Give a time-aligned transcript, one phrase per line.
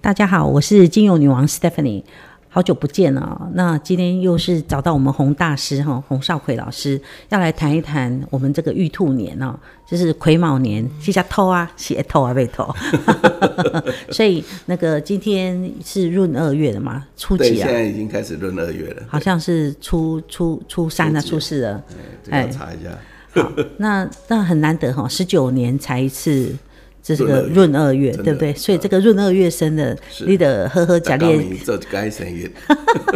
[0.00, 2.04] 大家好，我是精油女王 Stephanie。
[2.48, 6.98] 好久不见了，那今天又是找到我们洪大师哈，洪少奎老师
[7.28, 9.54] 要来谈一谈我们这个玉兔年哦，
[9.86, 12.74] 就是癸卯年，是叫偷啊，是偷啊，被偷。
[14.10, 17.66] 所以那个今天是闰二月的嘛，初几啊？
[17.66, 21.84] 对，现在已经开始闰二月了，好像是初初初三啊，初四了。
[22.30, 22.90] 哎，查一下。
[23.42, 26.54] 好，那那很难得哈，十九年才一次。
[27.02, 28.52] 这是个闰二月，对不对？
[28.54, 32.50] 所以这个闰二月生的，你的呵呵假列，这该生日。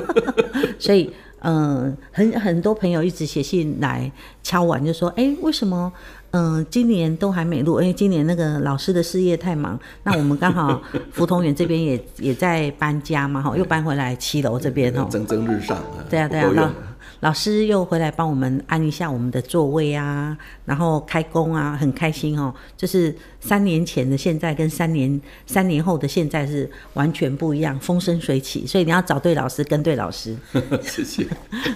[0.78, 1.10] 所以，
[1.40, 4.08] 嗯，很很多朋友一直写信来
[4.44, 5.92] 敲碗，就说：“哎，为什么？
[6.30, 7.80] 嗯，今年都还没录？
[7.80, 9.76] 因为今年那个老师的事业太忙。
[10.04, 15.76] 那我们刚好福同园这边也也在搬家嘛，哈，又搬回来七楼这边哦，蒸蒸日上。
[16.08, 16.72] 对啊，对啊。”
[17.20, 22.52] 老师又回来帮我们安一下我们的座位啊，然后开工啊，很开心哦。
[22.76, 28.66] 就是三年前的现在跟三年三年后的现在是完全不一样，风生水起。
[28.66, 30.34] 所以你要找对老师，跟对老师。
[30.82, 31.26] 谢谢。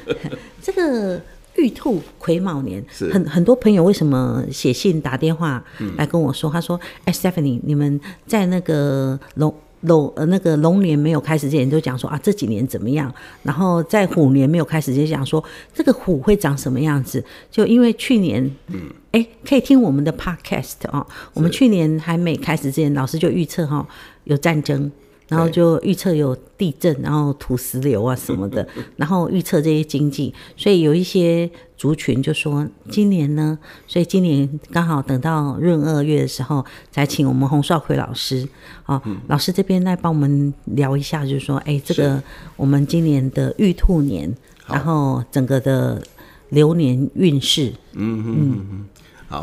[0.63, 1.21] 这个
[1.57, 5.63] 玉兔癸卯年，很很多朋友为什么写信打电话
[5.97, 6.51] 来跟我说？
[6.51, 9.55] 嗯、他说：“哎，Stephanie，你们在那个龙。”
[9.85, 13.13] 龙呃，那个龙年没有开始之前就讲说啊，这几年怎么样？
[13.43, 17.25] 然后在虎年没有开始之前讲说这个虎会长什么样子？
[17.51, 18.81] 就因为去年，嗯，
[19.13, 21.07] 哎，可以听我们的 podcast 哦。
[21.33, 23.87] 我们去年还没开始之前，老师就预测哈
[24.25, 24.91] 有战争。
[25.29, 38.47] 然后就预测有地震，然后土石流啊什么的， 然后预测这些经济，所以有一些族群就说今年呢，所以今年刚好等到闰二月的时候，才请我们洪少奎老师
[38.87, 42.23] 哦，老师这边来帮我们聊一下，就是说，哎，这个
[42.57, 44.33] 我们今年的玉兔年，
[44.67, 46.03] 然后整个的
[46.51, 48.37] 流年运势，嗯嗯。
[48.37, 48.85] 嗯嗯，
[49.29, 49.39] 好，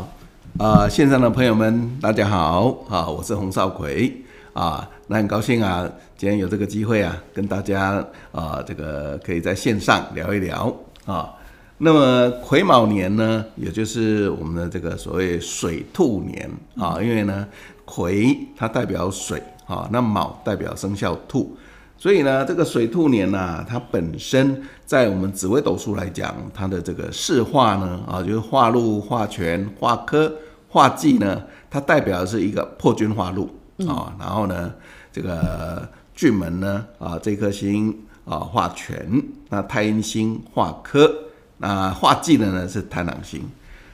[0.58, 4.21] 啊、呃，线上的朋友们大家好，啊，我是洪少魁。
[4.52, 10.74] 啊，那很高兴啊，今天有这个机会啊，跟大家啊，这个可以在线上聊一聊
[11.06, 11.32] 啊。
[11.78, 17.46] 那么癸卯年呢，也就是我们的这个所谓水兔年啊，因为呢，
[17.84, 21.56] 癸它代表水啊，那卯代表生肖兔，
[21.96, 30.32] 所以呢，这个水兔年呢、它本身在我们紫微斗数来讲，它的这个四化呢，啊，就是化禄、化权、化科、
[30.68, 33.50] 化忌呢，它代表的是一个破军化禄。
[33.88, 34.72] 啊，然后呢，
[35.10, 41.12] 这个巨门呢，啊，这颗星啊化权，那太阴星化科，
[41.56, 43.42] 那化忌的呢是贪狼星。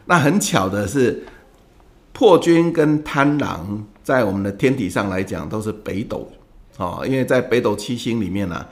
[0.04, 1.24] 那很巧的是，
[2.12, 6.28] 破军跟贪狼在我们的天体上来讲都是北斗，
[6.76, 8.66] 啊，因为在北斗七星里面呢，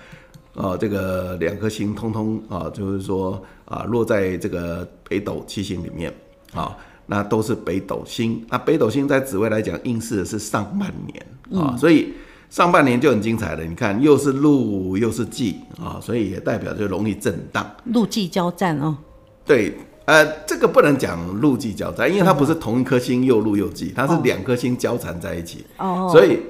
[0.55, 6.13] 啊，这个两颗星通通啊，就是说啊，落在这个北斗七星里面，
[6.53, 6.77] 啊。
[7.07, 12.13] 那都是北斗星，那北斗星在紫微来讲，应试的是上半年啊、嗯，所以
[12.51, 13.65] 上半年就很精彩了。
[13.65, 18.97] 你看，又是禄又是季啊，所以也代表就容易震荡，禄忌交战哦。
[19.45, 19.75] 对，
[20.05, 26.41] 呃，这个不能讲禄忌交战，因为它不是同一颗星又禄又忌，它是两颗星交缠在一起哦，所以。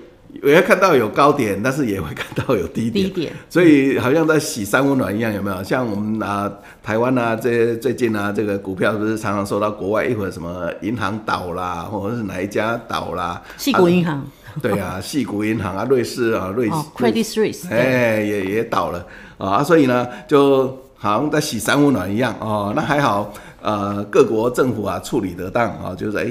[0.43, 5.63] 也会看到有高点，但是也会看到有低点，低点，所以好像在洗三温暖一样，有没有？
[5.63, 6.51] 像我们啊，
[6.83, 13.43] 台湾啊，这最近啊，这个股票不是常常受到国外一会儿什么银行倒啦，或者是哪一家倒啦？
[13.59, 14.17] 矽谷银行。
[14.19, 14.25] 啊
[14.63, 20.67] 对啊，矽谷银行啊，瑞士啊，瑞士、 哦、Credit Suisse，哎，也也倒了啊，所以呢，就
[20.97, 22.73] 好像在洗三温暖一样哦。
[22.75, 26.27] 那还好，呃，各国政府啊处理得当啊，就是哎。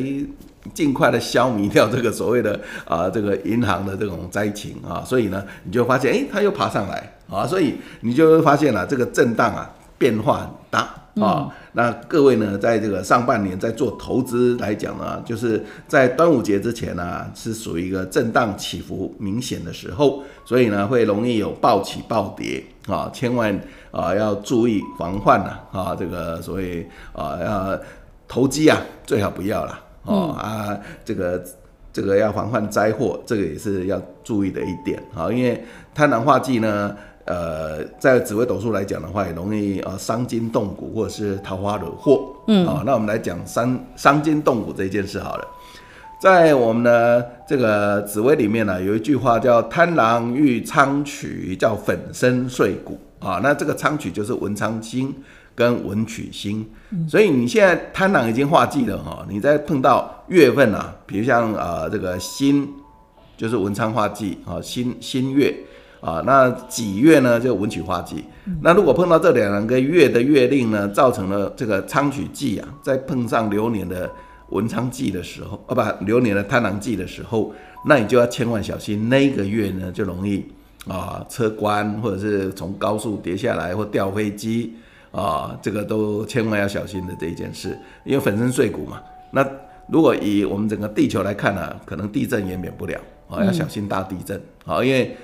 [0.73, 11.49] 尽快的消弭掉这个所谓的啊，这个银行的这种灾情啊，所以呢，你就发现，哎，它又爬上来啊，所以你就会发现了这个震荡啊，变化很大啊。
[11.73, 23.59] 那各位呢，在这个上半年在做投资来讲呢，就是在端午节之前呢，是属于一个震荡起伏明显的时候，所以呢，会容易有暴起暴跌啊，千万
[23.91, 27.79] 啊要注意防范呐啊，这个所谓啊要
[28.27, 29.79] 投机啊，最好不要了。
[30.05, 31.43] 哦啊，这个
[31.91, 35.31] 这个要防范灾祸，这个也是要注意的一点啊。
[35.31, 35.63] 因为
[35.93, 42.35] 贪婪化忌呢，呃，在紫微斗数来讲的话，也容易呃伤筋动骨或者是桃花惹祸。
[42.47, 45.47] 嗯，啊，那我们来讲伤伤筋动骨这件事好了。
[46.19, 53.39] 在我们的这个紫微里面呢，有一句话叫“贪狼遇昌曲，叫粉身碎骨”啊。
[53.43, 55.13] 那这个昌曲就是文昌星。
[55.55, 56.67] 跟文曲星，
[57.07, 62.67] 所以你现在贪狼已经化忌了哈，你再碰到月份啊，比如像啊这个辛，
[63.37, 65.55] 就是文昌化忌啊，辛辛月
[66.01, 68.25] 啊，那己月呢就文曲化忌。
[68.61, 74.11] 那如果碰到这两个月的月令呢，造成了这个昌曲忌啊，再碰上流年的
[74.49, 77.53] 文昌忌的时候，啊不，流年的贪狼忌的时候，
[77.85, 80.45] 那你就要千万小心，那个月呢就容易
[80.87, 84.73] 啊车关，或者是从高速跌下来或掉飞机
[85.15, 89.01] 啊，这个都千万要小心的这一件事，因为粉身碎骨嘛。
[89.31, 89.47] 那
[89.87, 95.15] 如果以我们整个地球来看呢、啊，可能地震也免不了啊，要小心大地震啊，因为。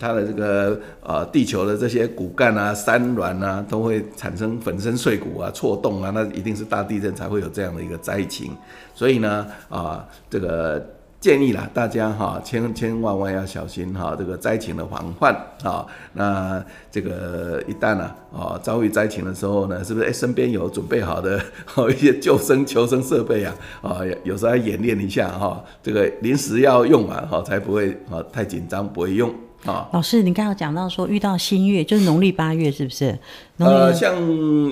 [0.00, 8.56] 它的这个呃，地球的这些骨干啊、山峦啊，都会产生粉身碎骨啊、错动啊，那一定是大地震才会有这样的一个灾情。
[8.94, 10.84] 所以呢，啊、呃，这个
[11.22, 15.32] 建议啦，大家哈，千千万万要小心哈，这个灾情的防范
[15.62, 15.86] 啊。
[16.14, 21.40] 那这个一旦呢，啊，遭遇灾情的时候呢，是不是哎，身边有准备好的
[21.88, 23.54] 一些救生求生设备啊？
[23.82, 29.32] 啊，有时候要演练一下哈，这个临时要用完，哈，才不会啊太紧张，不会用。
[29.64, 33.16] 啊，老师，你刚刚讲到说遇到新月就是农历八月，是不是？
[33.58, 34.12] 呃，像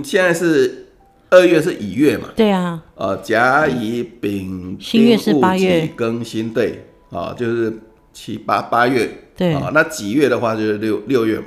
[0.03, 0.89] 现在是
[1.31, 2.29] 二月是乙月嘛？
[2.35, 2.83] 对啊。
[2.95, 7.73] 呃，甲乙丙辛月是八月，庚辛对，啊，就是
[8.13, 9.09] 七八八月。
[9.37, 11.45] 对啊，那几月的话就是六六月嘛。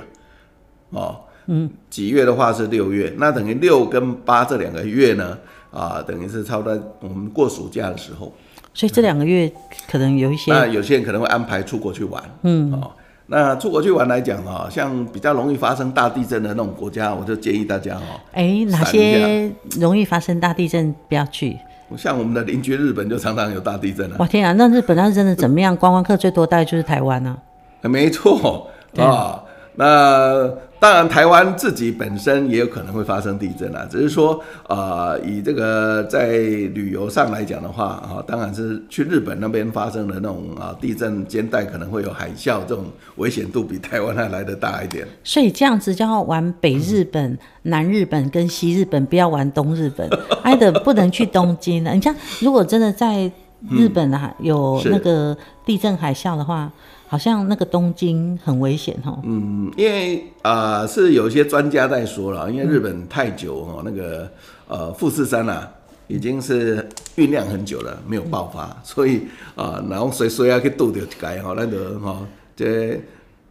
[0.90, 5.38] 哦，嗯，几月的话是六月，那等于六跟八这两个月呢，
[5.70, 8.34] 啊，等于是差不多我们过暑假的时候。
[8.72, 9.52] 所以这两个月
[9.88, 12.90] 可能有一些，那有些人可能会安排出国去玩，嗯，哦。
[13.26, 19.50] 那出国去玩来讲啊，像比较容易发生大地震的那种国家，我就建议大家哈，哎，哪些
[19.80, 21.56] 容易发生大地震不要去？
[21.96, 24.16] 像我们的邻居日本就常常有大地震了。
[24.18, 25.76] 哇天啊，那日本那是真的怎么样？
[25.76, 27.36] 观光客最多大概就是台湾呢？
[27.82, 29.43] 没错啊，
[29.74, 30.50] 那。
[30.80, 34.38] 当然，台湾自己本身也有可能会发生地震啊，只是说，
[34.68, 42.84] 呃，以这个在旅游上来讲的话，啊，当然是去日本那边发生的那种啊地震间带可能会有海啸这种
[43.16, 45.08] 危险度比台湾还来得大一点。
[45.22, 50.06] 所以这样子就要玩北日本、嗯、南日本跟西日本，不要玩东日本，
[50.42, 51.94] 挨的不能去东京了。
[51.94, 53.32] 你像如果真的在
[53.70, 55.34] 日本啊有那个
[55.64, 56.70] 地震海啸的话。
[57.14, 59.16] 好像那个东京很危险哈。
[59.22, 64.28] 嗯，因为啊、呃、是有一些专家在说了，因为日本太久哦，那个
[64.66, 65.70] 呃富士山啊
[66.08, 66.84] 已经是
[67.16, 69.18] 酝酿很久了，没有爆发，嗯、所以
[69.54, 72.18] 啊、呃、然后随时要去堵掉一个哈，那个哈
[72.56, 73.00] 这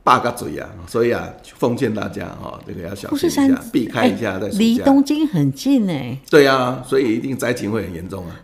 [0.03, 1.25] 八个嘴啊，所以啊
[1.57, 4.59] 奉劝大家哈，这个要小心一下，避开一下再说。
[4.59, 6.19] 离东京很近哎。
[6.29, 8.41] 对啊，所以一定灾情会很严重啊。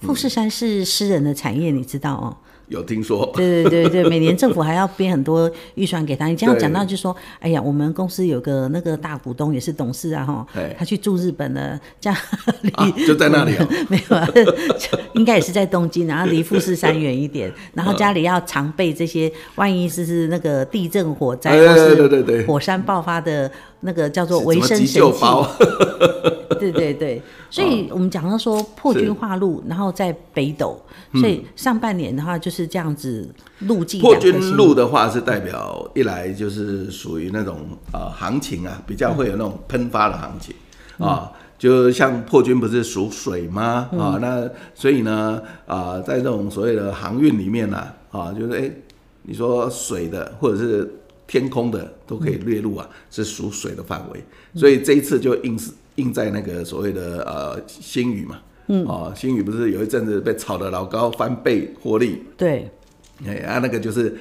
[0.00, 2.36] 富士山是私人的产业，你知道哦。
[2.68, 6.26] 有听说，对对对对，每年政府还要编很多预算给他。
[6.26, 10.46] 你这样讲到就说，哎呀，我们公司有个那个大股东也是董事啊，哈，
[10.78, 12.18] 他去住日本了，这样
[12.62, 13.52] 离就在那里，
[13.88, 14.28] 没有啊，
[15.14, 25.00] 应该也是在东京，然后离富士山远一点， 然后家里要常备这些，万一是是那个地震、火灾对对对火山爆发的那个叫做维生神器。
[26.58, 27.20] 对对对，
[27.50, 30.80] 所以我们讲到说破军化路，然后在北斗。
[31.14, 33.28] 所以上半年的话就是这样子，
[33.60, 37.60] 路径破军路的话是代表一来就是属于那种
[37.92, 40.54] 呃行情啊，比较会有那种喷发的行情。
[40.98, 43.88] 啊，就像破军不是属水吗？
[43.98, 48.70] 啊，那所以呢啊，在这种所谓的航运里面呢啊，就是哎，
[49.22, 50.90] 你说水的或者是
[51.26, 54.22] 天空的都可以列入啊，是属水的范围，
[54.54, 58.38] 所以这一次就印是印在那个所谓的呃星宇嘛。
[58.68, 62.24] 嗯哦，星宇不是有一阵子被炒得老高翻倍获利？
[62.36, 62.68] 对，
[63.24, 64.18] 哎啊，那个就是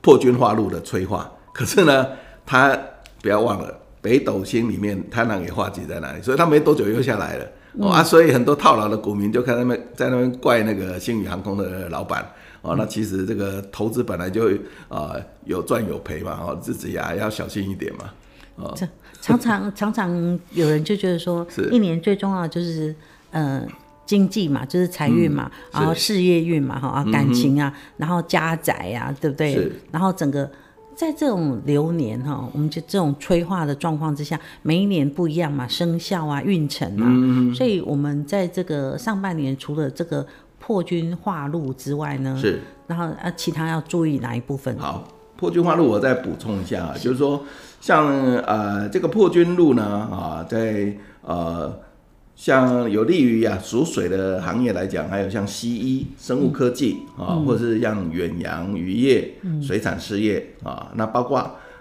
[0.00, 1.30] 破军化禄的催化。
[1.52, 2.06] 可是呢，
[2.46, 2.74] 他
[3.20, 7.44] 不要忘了北斗星里面贪婪也化解在哪里，所以他没多久又下来了。
[7.74, 12.26] 嗯、哦啊，所以很多套牢的股民就看他们在那边怪那个星宇航空的老板。
[12.62, 14.48] 哦，那其实这个投资本来就
[14.88, 18.10] 啊、呃、有赚有赔嘛，哦，自己呀要小心一点嘛。
[18.56, 18.74] 哦，
[19.22, 22.94] 常常常常有人就觉得说，一年最重要的就是
[23.30, 23.60] 嗯。
[23.60, 23.68] 呃
[24.04, 29.70] 经济嘛，就是财运嘛，嗯、然后事业运嘛，哈啊，感情啊，嗯、然后家宅呀、啊，对不对？
[29.90, 30.50] 然后整个
[30.94, 40.26] 在这种流年哈，我们就这种催化的状况之下，每一年不一样嘛，生肖啊，运程啊，嗯、所以我们在这个上半年除了这个
[40.58, 44.76] 破军化禄之外呢，是，然后啊，其他要注意哪一部分？
[44.78, 45.08] 好，
[45.42, 47.42] 破军花路我再补充一下就是说
[47.80, 48.06] 像
[48.42, 51.80] 呃这个破军路呢啊，在呃。
[52.34, 61.38] 像有利于啊属水的行业来讲，还有像西医、生物科技啊，或者是像远洋渔业、水产事业啊，那包括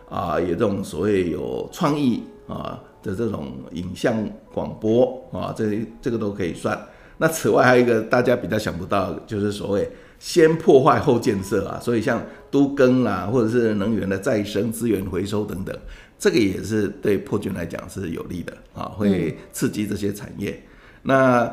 [0.09, 4.13] 啊有这种所谓有创意啊的这种影像
[4.53, 6.77] 广播啊，这这个都可以算。
[7.17, 9.89] 那此外还有一个大家比较想不到，就是所谓
[10.19, 15.75] 先破坏后建设啊，所以像都更啊，或者是能源的再生、资源回收等等。
[16.19, 20.51] 这个也是对破军来讲是有利的啊，会刺激这些产业。
[20.51, 20.67] 嗯、
[21.01, 21.51] 那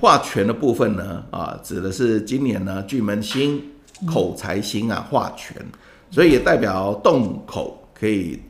[0.00, 3.60] 化权的部分呢，啊，指的是今年呢巨门星、
[4.06, 5.56] 口才星啊化权，
[6.10, 8.40] 所以也代表洞口可以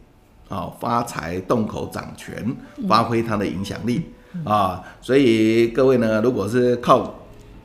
[0.50, 2.54] 啊发财，洞口掌权，
[2.86, 4.02] 发挥它的影响力
[4.44, 4.82] 啊。
[5.00, 7.14] 所以各位呢，如果是靠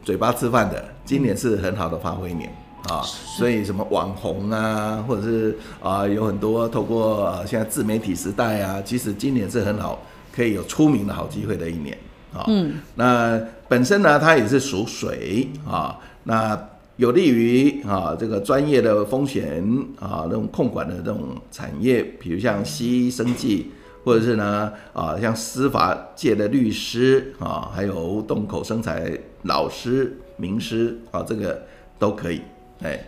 [0.05, 2.49] 嘴巴吃饭的，今年是很好的发挥年
[2.87, 3.01] 啊。
[3.03, 11.97] 所以什么网红啊，或者是啊有很多透过现在自媒体时代啊，其实今年是很好，可以有出名的好机会的一年。
[12.31, 16.55] 啊，嗯，那本身呢，它也是属水啊，那
[16.97, 19.63] 有利于啊这个专业的风险
[19.99, 23.71] 啊那种控管的这种产业，比如像西医生计，
[24.03, 29.11] 或者是呢啊像司法界的律师啊，还有动口生财
[29.43, 31.63] 老师、名师啊，这个
[31.97, 32.41] 都可以。
[32.81, 32.99] 哎，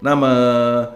[0.00, 0.86] 那么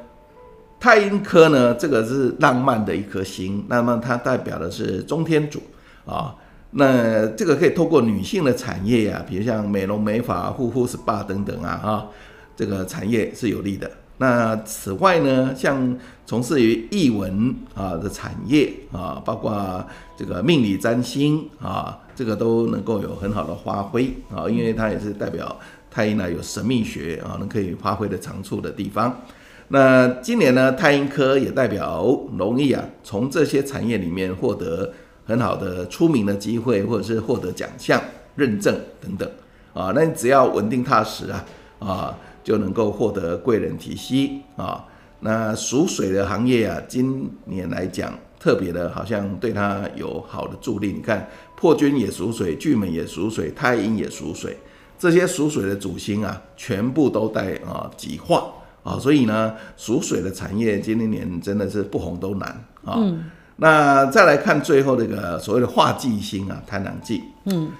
[0.80, 5.62] 太阴科呢，这个是浪漫的一颗星，那么它代表的是中天主
[6.04, 6.34] 啊。
[6.72, 12.08] 那这个可以透过女性的产业呀、比如像美容美发、护肤 SPA 等等啊，哈，
[12.54, 13.90] 这个产业是有利的。
[14.18, 19.84] 那此外呢，像从事于艺文啊的产业啊，包括
[20.16, 25.56] 这个命理占星啊，这个都能够有很好的发挥啊，因为它也是代表
[25.96, 29.22] 太阴呢有神秘学啊，能可以发挥的长处的地方。
[29.68, 34.92] 那今年呢，太阴科也代表容易啊，从这些产业里面获得。
[35.28, 38.00] 很好的出名的机会，或者是获得奖项、
[38.36, 39.28] 认证等等
[39.74, 41.44] 啊，那你只要稳定踏实啊
[41.80, 44.84] 啊，就能够获得贵人提携啊。
[45.18, 50.92] 那属水的行业啊，今年来讲特别的，好像对它有好的助力。
[50.92, 54.56] 你看，破军也属水，巨门也属水，太阴也属水，
[54.98, 58.46] 这些属水的主星啊，全部都带啊己化
[58.82, 62.48] 啊，所以呢，属水的产业今年真的是不红都难
[62.84, 62.94] 啊。
[62.96, 63.24] 嗯
[63.58, 67.22] 那再来看最后这个所谓的化忌星啊，贪狼忌。
[67.46, 67.70] 嗯，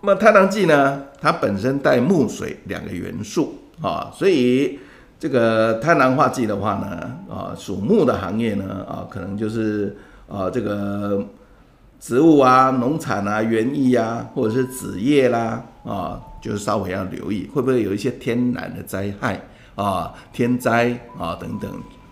[0.00, 4.78] 那么贪狼忌呢，它本身带木水两个元素啊，所以
[5.18, 9.96] 这个贪狼化忌的话呢，啊，属木的行业呢，啊，可能就是
[10.28, 11.20] 啊这个
[11.98, 19.40] 植物啊、农产啊、园艺啊，或者是纸业啦，啊，就是稍微要留意，会不会有一些天然的灾害
[19.74, 21.70] 啊、天灾啊等等。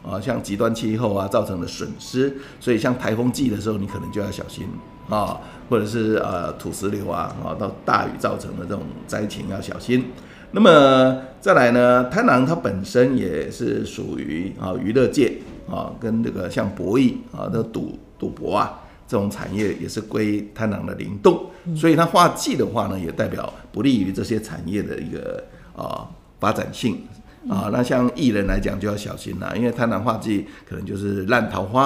[0.08, 4.64] 啊，像极端气候啊造成的损失，所以像台风季的时候，你可能就要小心
[5.10, 10.04] 啊，或者是呃土石流啊啊到大雨造成的这种灾情要小心。
[10.52, 21.46] 那么再来呢，贪狼它本身也是属于啊娱乐界啊，跟这个像博弈啊那赌赌博啊这种产业也是归贪狼的灵动，
[21.76, 25.44] 所以它化忌的话呢，也代表不利于这些产业的一个
[25.76, 26.08] 啊
[26.40, 27.00] 发展性。
[27.48, 31.84] 啊，那像艺人来讲就要小心了，因为贪狼化忌可能就是烂桃花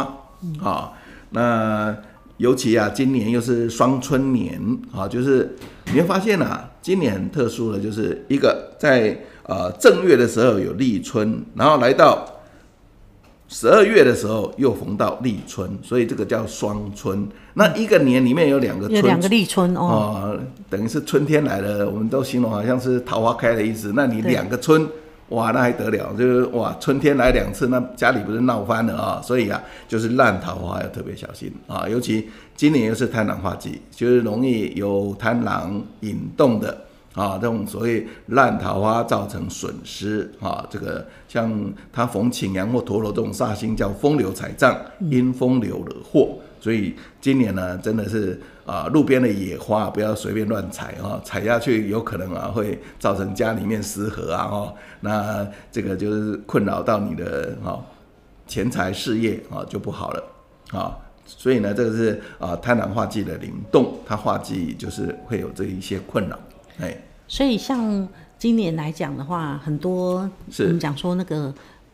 [0.62, 0.90] 啊。
[1.32, 1.94] 那
[2.38, 4.58] 尤其啊，今年又是双春年
[4.90, 5.54] 啊，就是
[5.92, 12.26] 你会发现啊，今年很特殊的，就是一个在呃正月的时候有立春，然后来到
[13.52, 17.28] 十二月的时候又逢到立春，所以这个叫双春。
[17.54, 20.38] 那一个年里面有两个春，有两个立春哦，啊，
[20.70, 23.92] 等于是春天来了，我们都形容好像是桃花开的意思。
[23.94, 24.88] 那你两个春。
[25.30, 26.12] 哇，那还得了？
[26.18, 29.22] 就是哇，春天来两次，那家里不是闹翻了啊？
[29.22, 31.88] 所以啊，就是烂桃花要特别小心啊。
[31.88, 36.76] 尤其今年又是贪狼化忌，就是容易有贪狼引动的
[37.14, 40.66] 啊，这种所谓烂桃花造成损失啊。
[40.70, 46.38] 这个像他逢擎羊或陀罗这种煞星，叫风流财障，因风流惹祸。
[46.60, 57.80] 所以今年呢，真的是啊，路边的野花不要随便乱采啊，采下去有可能啊会造成家里面失和啊哈，那这个就是困扰到你的啊
[58.46, 60.22] 钱财事业啊就不好了
[60.72, 66.38] 啊，所以呢，这个是啊贪婪化忌的灵动，它化忌就是会有这一些困扰，
[66.78, 66.96] 哎，
[67.26, 68.06] 所以像
[68.38, 71.52] 今年来讲的话，很多我们讲说那个。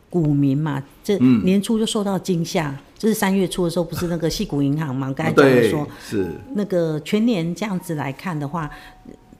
[0.09, 5.11] 股民嘛，这年初就受到惊吓，嗯、就是三月初的时候，不是那个矽谷银行嘛？
[5.11, 8.69] 刚才讲说，是那个全年这样子来看的话，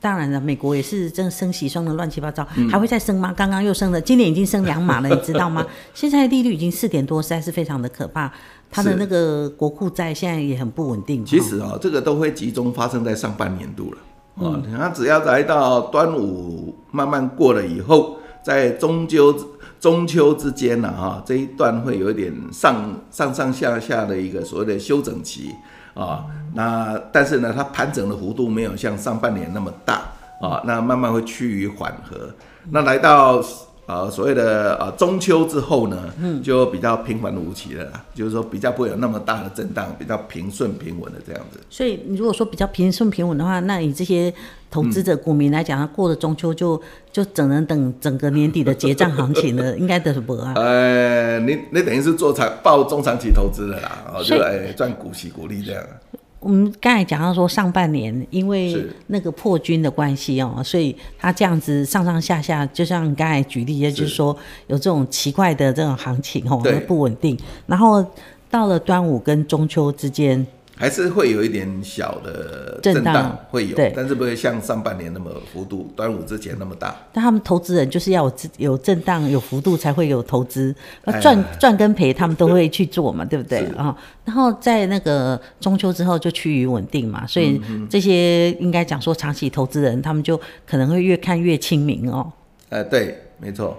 [0.01, 3.34] 当然了，美国也是真升息升的乱七八糟，嗯、还会再升吗？
[3.34, 5.65] 刚刚又升了，今年已经升两码了，你知道吗？
[5.96, 8.29] 现在利率已经四点多，实在是非常的可怕。
[8.70, 11.24] 它的那个国库债现在也很不稳定。
[11.24, 13.98] 其实啊、哦，这个都会集中发生在上半年度了。
[14.39, 19.36] 嗯，它只要来到端午慢慢过了以后，在中秋。
[19.79, 25.53] 中秋之间呢，哈，这一段会有一点上上上下下的一个所谓的休整期
[25.94, 26.25] 啊。
[26.56, 30.01] 那但是呢，它盘整的幅度没有像上半年那么大
[30.41, 30.63] 啊。
[30.65, 32.27] 那慢慢会趋于缓和。
[32.72, 33.39] 那来到
[33.88, 41.60] 呃所谓的呃中秋之后呢，嗯，就比较平凡无奇了啦，就是说比较不会有那么大的震荡，比较平顺平稳的这样子。
[41.70, 44.34] 所以你如果说比较平顺平稳的话，那你这些
[44.70, 46.79] 投资者股民来讲，他过了中秋就
[47.13, 50.51] 就只能等整个年底的结账行情了， 应该得不啊？
[50.58, 55.82] 呃，你你等于是做长报中长期投资的啦，哦，就来赚股息股利这样。
[56.48, 64.34] 我们刚才讲到说，上半年因为那个破军的关系哦，所以它这样子上上下下，就像你刚才举例，就是说
[64.68, 67.38] 有这种奇怪的这种行情哦，不稳定。
[67.66, 68.01] 然后
[68.50, 70.48] 到了端午跟中秋之间。
[70.77, 76.96] 还是会有一点小的震荡，会有，但是不会像上半年那么幅度，端午之前那么大。
[77.12, 80.74] 但他们投资人就是要有有震荡、有幅度才会有投资，
[81.05, 83.98] 那赚赚跟赔他们都会去做嘛，对不对啊？
[84.24, 92.31] 然后在那个中秋之后就趋于稳定嘛，所以这些应该讲说长期投资人他们就可能会越看越清明哦。
[92.69, 93.77] 呃，对，没错。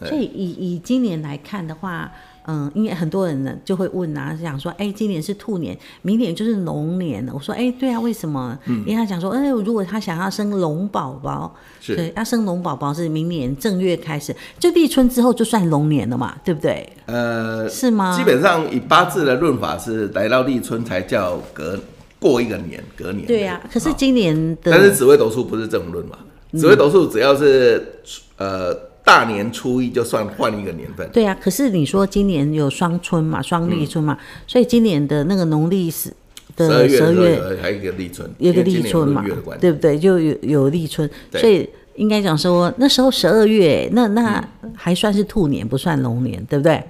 [0.00, 2.12] 所以以以今年来看的话。
[2.48, 7.32] 嗯，因为很多人呢就会问啊，想说，哎，今年是兔年，明年就是龙年了。
[7.34, 8.56] 我说，哎，对啊，为什么？
[8.66, 16.88] 嗯，因为他讲说，哎，如果他想要生龙宝宝，是，对，要生龙宝宝是明年正月开始，就立春之后就算龙年了嘛，对不对？
[17.06, 18.16] 呃，是吗？
[18.16, 21.76] 基本上以八字的论法是，来到立春才叫隔
[22.20, 23.26] 过一个年，隔年。
[23.26, 26.16] 对呀、啊，可是今年的，但是紫微斗数不是这种论嘛？
[26.52, 28.00] 紫微斗数只要是
[28.36, 28.72] 呃。
[29.06, 31.08] 大年初一就算换一个年份。
[31.12, 36.12] 对啊，可是你说今年有双春嘛，双立春嘛，嗯、所以今年的那个农历是
[36.56, 39.24] 的十二月还有一个立春，有个立春嘛，
[39.60, 39.96] 对不对？
[39.96, 44.44] 就有有立春，所以应该讲说那时候十二月，那那
[44.74, 46.82] 还算是兔年，不算龙年，对不对？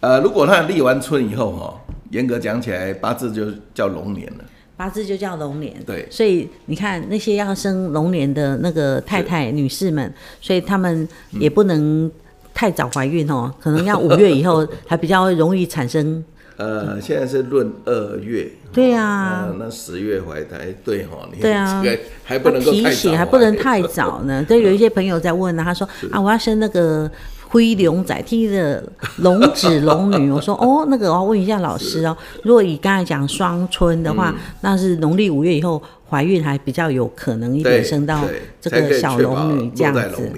[0.00, 4.44] 呃，如果他立完春以后哈，严格讲起来，八字就叫龙年了。
[4.76, 12.10] 八字就叫龙年，对，所以你看那些要生龙年的那个太太、女士们，所以她们也不能
[12.52, 16.22] 太早怀孕哦，可能要五月以后 还比较容易产生。
[16.58, 21.82] 呃，现在是闰二月，对啊，那十月怀胎，对哈，对啊，
[22.24, 24.44] 还不能够提醒，还不能太早呢。
[24.48, 27.10] 对，有一些朋友在问呢，他说啊，我要生那个。
[27.48, 28.82] 灰龙仔听着
[29.18, 32.16] 龙子龙女，我说哦，那个我要问一下老师哦。
[32.42, 38.24] 如果以刚才讲双春的话，嗯、那是农历五月以后怀孕还比较有可能一点生到
[38.60, 40.30] 这个小龙女这样子。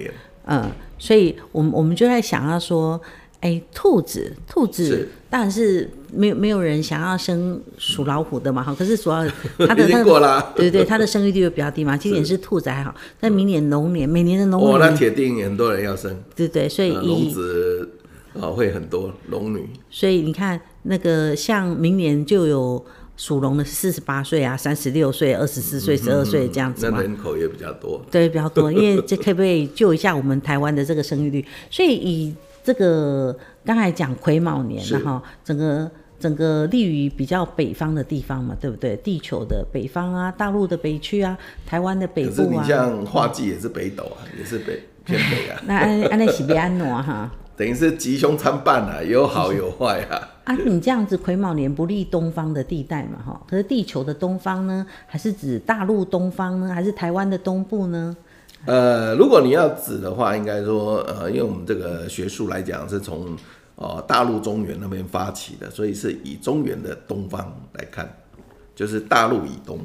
[0.46, 3.00] 嗯，所以我们我们就在想要说。
[3.40, 8.74] 哎、欸，兔子，兔子当然是没有没有人想要生属老虎的嘛，哈。
[8.74, 9.24] 可是主要
[9.58, 11.96] 它的 那个，对对对，它的生育率会比较低嘛。
[11.96, 16.20] 今年是兔子还好，但明年龙年，每年的龙年，哦，那铁定很多人要生。
[16.34, 17.88] 对对，所以龙子
[18.40, 19.68] 啊会很多龙女。
[19.88, 22.84] 所以你看，那个像明年就有
[23.16, 26.96] 属龙的四十八岁啊，三十六岁、二十四岁、十二岁这样子嘛。
[26.96, 28.04] 那人口也比较多。
[28.10, 31.44] 对，比较多，因为这可不可以救一下我们台湾的这个生育率？
[31.70, 32.34] 所以以
[32.68, 38.94] 这个刚才讲癸卯年了哈，整个整个立于比较北方的地方嘛，对不对？
[38.96, 42.36] 地球的北方啊，大陆的北区啊，台湾的北部啊。
[42.36, 45.58] 可是你像化忌也是北斗啊，也是北偏北啊。
[45.66, 47.32] 那安安那是别安诺哈？
[47.56, 50.28] 等于是吉凶参半啊，有好有坏啊。
[50.44, 53.40] 啊，你这样子癸卯年不利东方的地带嘛哈？
[53.48, 58.14] 可是地球的东方呢，还是指大陆东方呢，还是台湾的东部呢？
[58.66, 63.34] 呃，如果你要指的话，应该说，呃，因为我们这个学术来讲是从
[63.76, 68.12] 呃大陆中原那边发起的，所以是以中原的东方来看，
[68.74, 69.78] 就是大陆以东。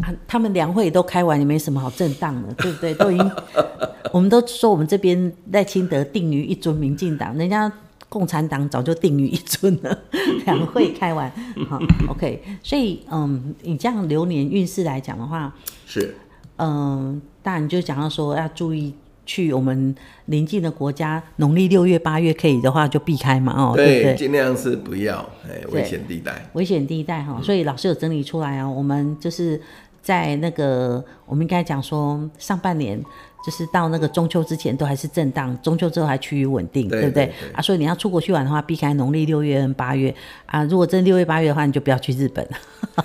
[0.00, 2.94] 啊，他们两会都开完，也没什么好震荡的，对不对？
[2.94, 3.30] 都已经，
[4.12, 7.70] 我们都说我们这边赖清德定于一尊，民进党人家
[8.08, 9.98] 共产党早就定于一尊了。
[10.46, 11.30] 两会开完，
[11.68, 12.42] 好，OK。
[12.62, 15.54] 所以，嗯，你这样流年运势来讲的话，
[15.86, 16.14] 是，
[16.56, 17.20] 嗯。
[17.44, 18.92] 当然就讲到说要注意
[19.24, 19.94] 去我们
[20.26, 24.14] 邻近的国家，农历六月八月可以的话就避开嘛，哦，对，对不对？
[24.16, 27.38] 尽量是不要，哎，危险地带，危险地带哈。
[27.42, 29.60] 所以老师有整理出来哦，我们就是
[30.02, 33.00] 在那个，我们应该讲说上半年。
[33.44, 37.60] 就是到那个中秋之前都还是震荡，中秋之后还趋于稳定，对，对不对，啊？
[37.60, 40.14] 所以你要出国去玩的话，避开农历六月跟八月
[40.46, 40.64] 啊。
[40.64, 42.56] 如果真六月八月的话，你就不要去日本了，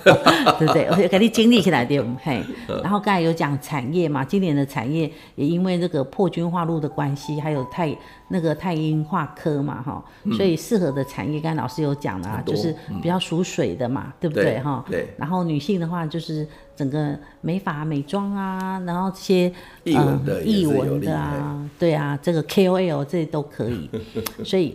[0.58, 0.86] 对不对？
[0.86, 2.42] 我肯定经历起来点嘿。
[2.82, 7.94] 然后刚才有讲产业嘛，今年的产业也因为这个破军化路的关系，还有太
[8.30, 10.02] 那个太阴化科嘛，哈，
[10.36, 14.58] 所以适合的产业，刚才老师有讲了，就是比较属水的嘛，对不对？
[14.60, 15.12] 哈，对。
[15.18, 16.48] 然后女性的话就是。
[16.76, 19.52] 整个美发美妆啊，然后这些
[19.84, 23.90] 艺文的、艺、呃、文的啊，对啊，这个 KOL 这些都可以，
[24.42, 24.74] 所以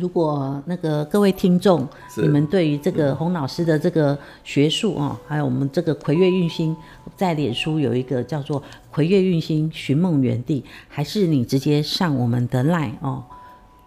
[0.00, 6.76] 如果那个各位听众，你们对于这个洪老师的这个学术哦，还有我们这个葵月运星，
[7.14, 13.22] 在脸书有一个叫做葵月运星寻梦园地，还是你直接上我们的 line 哦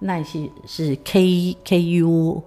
[0.02, 2.44] ，line 是是 k k u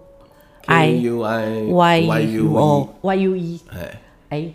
[0.66, 3.60] i y u o y u e。
[3.70, 4.00] 哎，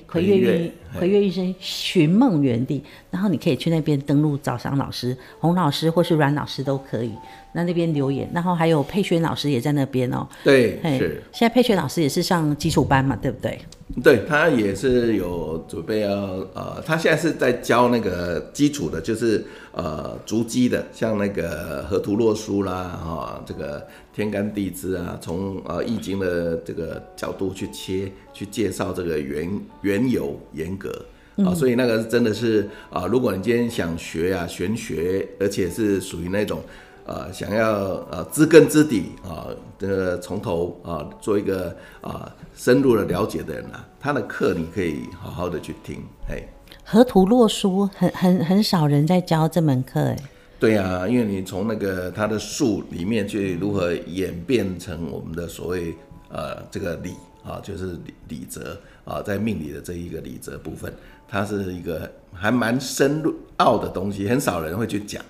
[0.07, 7.11] 葵月玉葵月玉生寻梦园地，然后你可以去那边登录找上老师，洪老师或是阮老师都可以。
[7.53, 10.27] 那那边留言，然后还有佩璇老师也在那边哦。
[10.43, 11.23] 对，是。
[11.31, 13.59] 现在佩璇老师也是上基础班嘛，对不对？
[14.04, 16.12] 对，他也是有准备要
[16.54, 29.50] 呃，他现在是在教那个基础的，就是呃足基的，像那个河图洛书啦，哈、哦，这个天干地支啊，从呃易经的这个角度去切，去介绍这个原
[29.82, 31.06] 原由严格
[31.38, 36.62] 啊，所以那个真的是啊、呃，如果你今天想学啊玄学，而且是属于那种。
[37.08, 39.48] 呃，想要呃知根知底啊，
[39.80, 46.43] 这个从头啊做一个啊深入的了解的人啊，他的课你可以好好的去听，哎。
[46.84, 50.17] 河图洛书很很很少人在教这门课，哎。
[50.60, 55.96] 对啊，因为你从那个它的术里面去如何演变成我们的所谓
[56.30, 57.13] 呃这个理
[57.46, 60.91] 啊，就是理理则啊，在命理的这一个理则部分，
[61.26, 65.24] 它是一个还蛮深入奥的东西，很少人会去讲。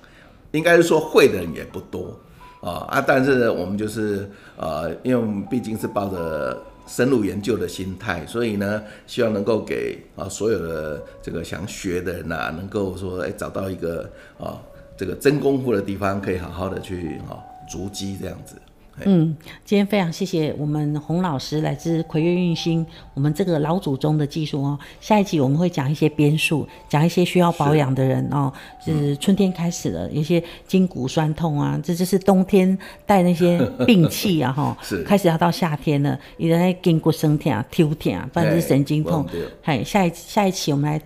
[0.58, 2.20] 应该是说会的人也不多
[2.62, 3.04] 啊啊！
[3.06, 14.58] 但是我们就是呃，因为我们毕竟是抱着深入研究的心态，所以呢，希望能够给啊所有的这个想学的人呐、能够说哎找到一个啊
[14.98, 17.38] 这个真功夫的地方，可以好好的去啊
[17.70, 18.56] 筑基这样子。
[19.05, 24.79] 嗯，今天非常谢谢我们洪老师，来自葵月运星，我们这个老祖宗的技术哦。
[24.99, 28.51] 下一集我们会讲一些边术，讲一些需要保养的人哦。
[28.83, 34.75] 是春天开始了，有些筋骨酸痛啊，这就是冬天带那些病气啊哈。
[34.81, 35.03] 是。
[35.03, 39.25] 开始要到夏天了，有人筋骨生疼、抽疼，不然就是神经痛。
[39.62, 40.99] 嘿，下一下一期我们来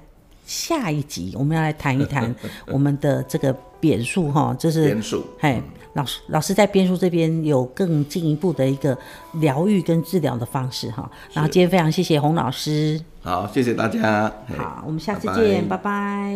[0.46, 2.34] 下一集我们要来谈一谈
[2.72, 5.26] 我们的这个扁术哈，就是边术。
[5.38, 5.62] 嘿。
[5.94, 8.98] 老师，老师在编书这边有更进一步的一个
[9.34, 11.10] 疗愈跟治疗的方式哈。
[11.34, 16.34] 然后今天非常谢谢洪老师，好，谢谢大家，好，我们下次见，拜拜。